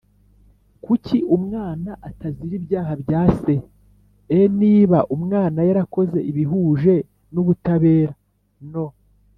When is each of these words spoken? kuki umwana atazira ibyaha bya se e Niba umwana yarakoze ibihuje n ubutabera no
kuki 0.83 1.17
umwana 1.37 1.91
atazira 2.09 2.53
ibyaha 2.59 2.93
bya 3.03 3.21
se 3.39 3.53
e 4.39 4.41
Niba 4.59 4.99
umwana 5.15 5.59
yarakoze 5.69 6.19
ibihuje 6.31 6.95
n 7.33 7.35
ubutabera 7.41 8.13
no 8.71 8.85